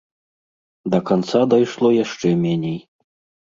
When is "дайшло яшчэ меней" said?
1.53-2.75